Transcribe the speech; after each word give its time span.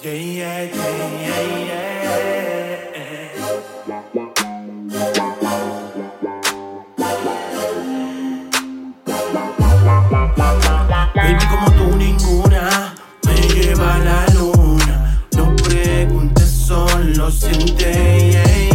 Yeah, 0.00 0.12
yeah, 0.12 0.62
yeah, 0.62 1.10
yeah, 1.24 1.88
Baby, 11.14 11.44
como 11.50 11.72
tú 11.72 11.96
ninguna 11.96 12.94
me 13.26 13.34
lleva 13.48 13.96
a 13.96 13.98
la 13.98 14.26
luna. 14.34 15.20
No 15.36 15.56
preguntes, 15.56 16.48
solo 16.48 17.28
siente. 17.32 18.67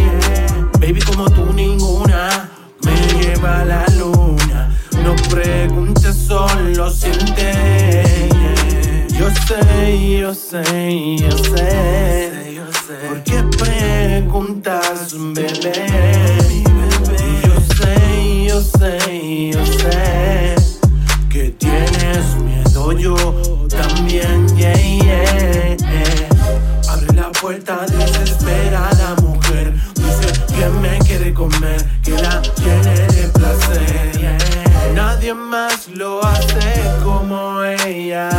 Yo 10.23 10.33
sé, 10.33 11.17
yo 11.17 11.31
sé. 11.31 12.55
¿Por 13.09 13.23
qué 13.23 13.43
preguntas, 13.57 15.13
bebé? 15.33 15.73
Yo 17.43 17.55
sé, 17.75 18.45
yo 18.47 18.61
sé, 18.61 19.51
yo 19.51 19.65
sé 19.65 20.55
que 21.29 21.49
tienes 21.59 22.35
miedo, 22.37 22.93
yo 22.93 23.15
también, 23.67 24.47
yeah, 24.55 24.73
yeah. 24.73 25.75
Abre 26.89 27.13
la 27.15 27.29
puerta 27.41 27.85
desesperada, 27.85 29.15
mujer. 29.21 29.73
Dice 29.95 30.31
que 30.55 30.69
me 30.79 30.99
quiere 30.99 31.33
comer, 31.33 31.83
que 32.01 32.11
la 32.11 32.41
tiene 32.41 32.95
de 33.07 33.27
placer. 33.27 34.11
yeah. 34.17 34.37
Nadie 34.95 35.33
más 35.33 35.89
lo 35.89 36.23
hace 36.23 36.81
como 37.03 37.61
ella. 37.61 38.29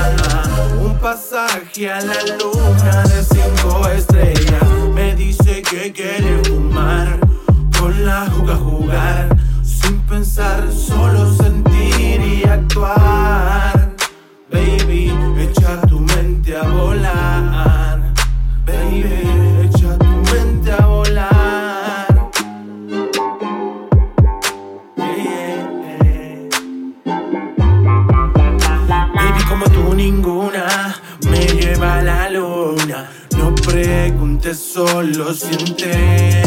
Pasaje 1.05 1.91
a 1.93 2.01
la 2.01 2.15
luna 2.41 3.03
de 3.03 3.23
cinco 3.25 3.87
estrellas. 3.91 4.63
Me 4.95 5.15
dice 5.15 5.61
que 5.61 5.93
quiere 5.93 6.43
fumar, 6.45 7.21
con 7.79 8.07
la 8.07 8.25
juga 8.31 8.57
jugar. 8.57 9.37
Sin 9.63 10.01
pensar, 10.07 10.73
solo 10.73 11.31
sentir 11.35 12.23
y 12.23 12.45
actuar. 12.49 13.95
Baby, 14.51 15.13
echa 15.39 15.79
tu 15.83 16.01
mente 16.01 16.57
a 16.57 16.63
volar. 16.63 18.15
Baby, 18.65 19.29
echa 19.63 19.99
tu 19.99 20.33
mente 20.33 20.73
a 20.73 20.87
volar. 20.87 22.31
Baby, 29.15 29.45
como 29.51 29.65
tú 29.67 29.95
ninguna 29.95 30.44
me 31.45 31.61
lleva 31.61 31.99
a 31.99 32.03
la 32.03 32.31
luna. 32.31 33.11
No 33.37 33.55
preguntes, 33.55 34.59
solo 34.59 35.33
siente. 35.35 36.43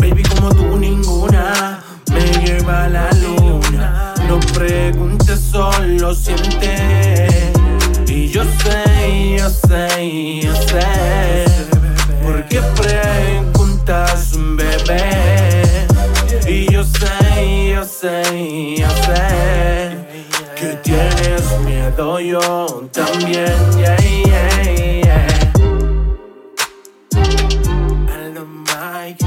Baby, 0.00 0.22
como 0.22 0.48
tú 0.54 0.76
ninguna 0.78 1.82
me 2.10 2.44
lleva 2.44 2.84
a 2.84 2.88
la 2.88 3.10
luna. 3.12 4.14
No 4.28 4.40
preguntes, 4.52 5.40
solo 5.40 6.14
siente. 6.14 7.52
Y 8.06 8.28
yo 8.28 8.44
sé, 8.44 9.36
yo 9.38 9.48
sé, 9.48 10.40
yo 10.42 10.54
sé. 10.54 11.44
¿Por 12.22 12.44
qué 12.48 12.60
preguntas, 12.76 14.32
bebé? 14.56 15.86
Y 16.48 16.72
yo 16.72 16.84
sé, 16.84 17.70
yo 17.74 17.84
sé, 17.84 18.76
yo 18.78 18.88
sé 18.90 20.04
que 20.56 20.76
tienes 20.82 21.42
miedo, 21.84 22.20
yo 22.20 22.66
también, 22.92 23.52
yeah, 23.78 23.96
yeah, 24.26 25.02
yeah. 25.02 25.52
Mike, 28.66 29.18